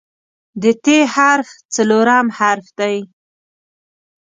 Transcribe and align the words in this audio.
د 0.61 0.63
"ت" 0.83 0.85
حرف 1.13 1.49
څلورم 1.75 2.27
حرف 2.37 2.67
دی. 2.79 2.95